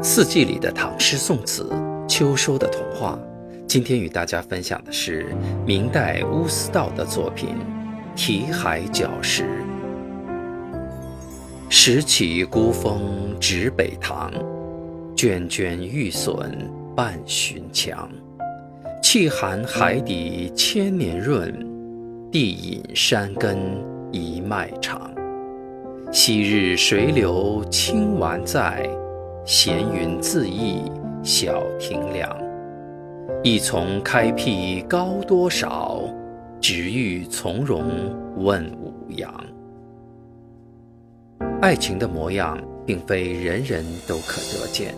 [0.00, 1.68] 四季里的唐诗宋词，
[2.08, 3.18] 秋收的童话。
[3.66, 5.34] 今天与大家分享的是
[5.66, 7.48] 明代乌思道的作品
[8.16, 9.42] 《题海角石》。
[11.68, 14.32] 拾起孤峰指北堂，
[15.16, 18.08] 涓涓玉笋半寻墙。
[19.02, 21.52] 气寒海底千年润，
[22.30, 23.58] 地隐山根
[24.12, 25.10] 一脉长。
[26.12, 28.88] 昔日水流清宛在。
[29.50, 30.82] 闲云自逸
[31.22, 32.38] 小亭凉，
[33.42, 36.02] 一丛开辟高多少？
[36.60, 37.82] 只欲从容
[38.36, 39.32] 问五羊。
[41.62, 44.94] 爱情的模样，并非人人都可得见。